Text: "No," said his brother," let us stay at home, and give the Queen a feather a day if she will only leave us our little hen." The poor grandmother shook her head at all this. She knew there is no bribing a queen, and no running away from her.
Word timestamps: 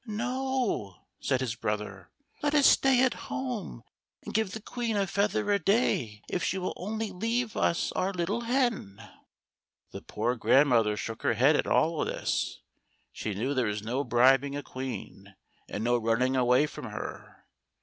"No," 0.07 1.03
said 1.19 1.41
his 1.41 1.53
brother," 1.53 2.09
let 2.41 2.55
us 2.55 2.65
stay 2.65 3.03
at 3.03 3.13
home, 3.29 3.83
and 4.25 4.33
give 4.33 4.53
the 4.53 4.59
Queen 4.59 4.97
a 4.97 5.05
feather 5.05 5.51
a 5.51 5.59
day 5.59 6.23
if 6.27 6.43
she 6.43 6.57
will 6.57 6.73
only 6.75 7.11
leave 7.11 7.55
us 7.55 7.91
our 7.91 8.11
little 8.11 8.41
hen." 8.41 8.99
The 9.91 10.01
poor 10.01 10.35
grandmother 10.35 10.97
shook 10.97 11.21
her 11.21 11.35
head 11.35 11.55
at 11.55 11.67
all 11.67 12.03
this. 12.03 12.61
She 13.11 13.35
knew 13.35 13.53
there 13.53 13.67
is 13.67 13.83
no 13.83 14.03
bribing 14.03 14.55
a 14.55 14.63
queen, 14.63 15.35
and 15.69 15.83
no 15.83 15.99
running 15.99 16.35
away 16.35 16.65
from 16.65 16.85
her. 16.85 17.45